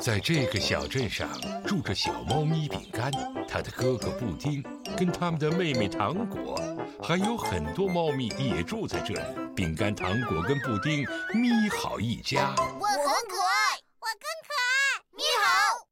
[0.00, 1.28] 在这个小镇上
[1.66, 3.10] 住着小猫咪饼干，
[3.48, 4.62] 它的哥哥布丁，
[4.96, 6.56] 跟他们的妹妹糖果，
[7.02, 9.20] 还有很多猫咪也住在这里。
[9.56, 12.54] 饼干、糖果跟布丁咪好一家。
[12.56, 15.02] 我很可爱，我更可爱。
[15.12, 15.84] 咪好。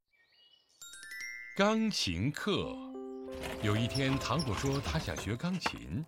[1.56, 2.74] 钢琴课，
[3.60, 6.04] 有一天，糖果说他想学钢琴。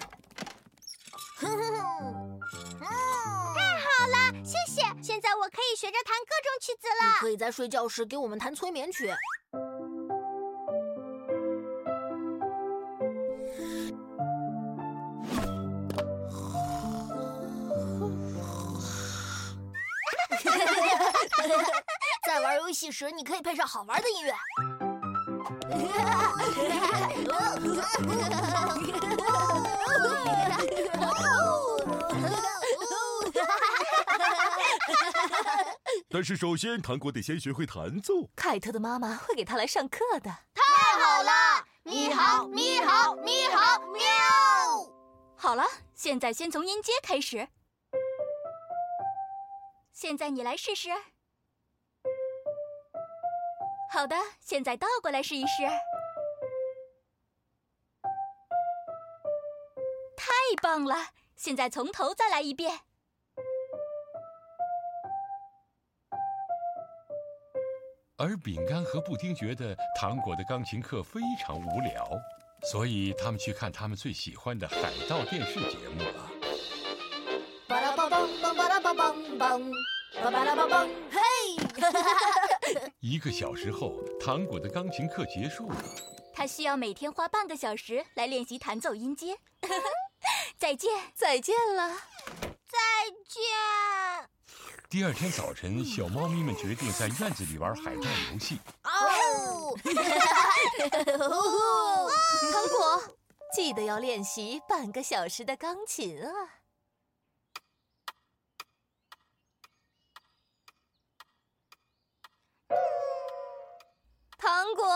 [1.41, 1.47] 太
[3.79, 4.88] 好了，谢谢！
[5.51, 6.93] 可以学着弹各种曲子了。
[7.09, 9.09] 你可以在睡觉时给我们弹催眠曲。
[22.27, 24.35] 在玩游戏时，你可以配上好玩的音乐。
[36.11, 38.31] 但是首先，糖果得先学会弹奏。
[38.35, 40.31] 凯特的妈妈会给他来上课的。
[40.55, 41.67] 太好了！
[41.83, 44.03] 你好，你好，你好，喵！
[45.37, 47.49] 好了，现在先从音阶开始。
[49.93, 50.89] 现在你来试试。
[53.93, 55.63] 好的，现在倒过来试一试。
[60.17, 61.11] 太棒了！
[61.37, 62.81] 现在从头再来一遍。
[68.21, 72.11] 而饼干和布丁觉得糖果的钢琴课非常无聊，
[72.69, 76.29] 所以他们去看他们最喜欢的海盗电视节目了。
[77.69, 79.71] 巴拉巴邦邦巴拉巴邦邦，
[80.21, 81.21] 巴巴拉巴邦，嘿！
[82.99, 85.77] 一个小时后，糖果的钢琴课结束了。
[86.35, 89.37] 他需要每天花半个小时来练习弹奏音阶。
[90.57, 91.97] 再见，再见了，
[94.91, 98.01] 第二天早晨，小猫咪们决定在院子里玩海盗
[98.33, 98.59] 游戏。
[98.85, 99.77] 哦，
[102.51, 103.03] 糖果，
[103.55, 106.31] 记得要练习半个小时的钢琴啊！
[114.39, 114.87] 糖果，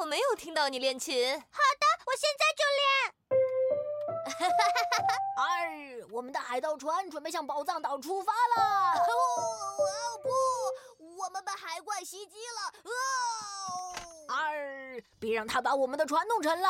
[0.00, 1.14] 我没有听到你练琴。
[1.38, 1.65] 好的，我现在就
[4.46, 4.58] 练。
[5.36, 8.94] 二，我们的海盗船准备向宝藏岛出发了。
[8.94, 9.04] 哦
[10.22, 10.28] 不，
[11.16, 12.72] 我们被海怪袭击了。
[12.84, 12.90] 哦，
[14.28, 16.68] 二，别让他把我们的船弄沉了。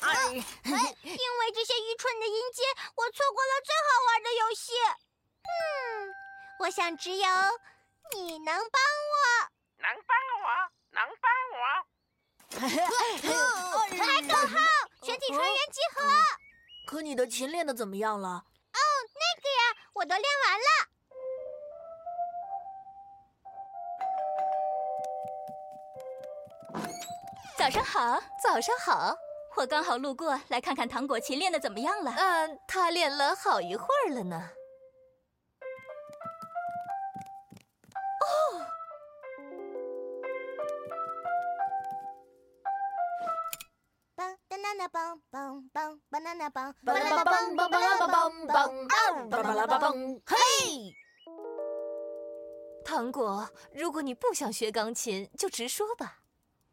[0.00, 2.62] 二，因为这些愚蠢的音阶，
[2.94, 4.72] 我错过了最好玩的游戏。
[5.42, 6.14] 嗯，
[6.60, 7.28] 我想只有
[8.14, 8.80] 你能帮
[9.10, 9.14] 我。
[9.78, 10.46] 能帮我，
[10.90, 11.60] 能帮我。
[13.98, 14.54] 喊口号，
[15.02, 16.02] 全体船员集合。
[16.86, 18.28] 可你的琴练的怎么样了？
[18.28, 18.78] 哦，
[19.14, 19.62] 那个呀，
[19.94, 20.64] 我都练完了。
[27.58, 29.16] 早上好，早上好。
[29.56, 32.12] 我刚好路过，来看看糖果琴练的怎么样了。
[32.16, 34.50] 嗯，他练了好一会儿了呢。
[44.72, 45.20] 梆
[46.10, 48.52] ，banana 梆梆梆梆梆梆，
[48.88, 48.94] 啊，
[49.30, 50.94] 巴拉巴拉梆，嘿！
[52.84, 56.18] 糖果，如果你不想学钢琴，就直说吧。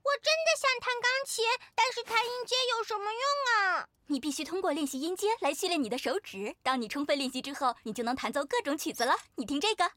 [0.01, 1.45] 我真的想弹钢琴，
[1.75, 3.21] 但是弹音阶有什么用
[3.53, 3.87] 啊？
[4.07, 6.55] 你必须通过练习音阶来训练你的手指。
[6.63, 9.13] 当你充分练习之后，你就能弹奏各种曲子了。
[9.35, 9.91] 你听这个。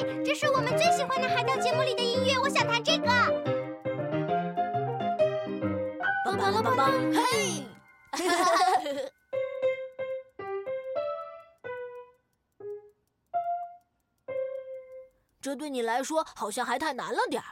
[0.00, 3.06] 嘿，这是我们最喜欢的海盗节目里的音乐，我想弹这个。
[6.24, 7.20] 梆梆梆梆梆，嘿！
[15.42, 17.48] 这对你来说好像还太难了点儿。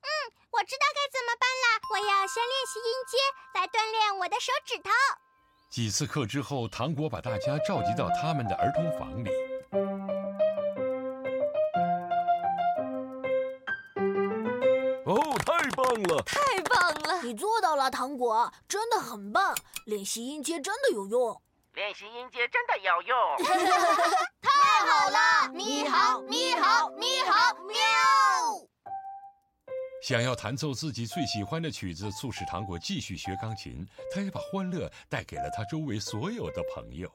[0.00, 0.08] 嗯，
[0.50, 1.66] 我知道该怎么办了。
[1.90, 3.18] 我要先练习音阶，
[3.54, 4.90] 来锻炼我的手指头。
[5.70, 9.30] 几次课之后，糖果把大家召集到他们的儿童房里。
[15.94, 16.22] 了！
[16.22, 17.22] 太棒了！
[17.22, 19.56] 你做到了，糖果，真的很棒。
[19.86, 21.42] 练习音阶真的有用。
[21.74, 23.16] 练习音阶真的有用。
[24.42, 25.48] 太好了！
[25.54, 27.76] 你好，你好，你好，喵！
[30.02, 33.86] 想要弹奏自己最喜欢的曲子，促使糖果继续学钢琴。
[34.12, 37.10] 他也把欢乐带给了他周围所有的朋友。